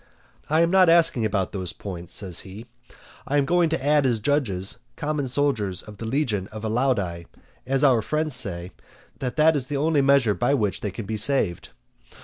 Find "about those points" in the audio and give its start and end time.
1.25-2.11